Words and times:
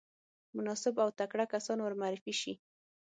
مناسب 0.55 0.95
او 1.03 1.09
تکړه 1.19 1.45
کسان 1.53 1.77
ورمعرفي 1.81 2.33
شي. 2.41 2.53